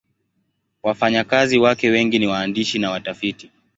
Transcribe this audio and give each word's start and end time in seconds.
Wafanyakazi 0.83 1.57
wake 1.57 1.89
wengi 1.89 2.19
ni 2.19 2.27
waandishi 2.27 2.79
na 2.79 2.91
watafiti. 2.91 3.49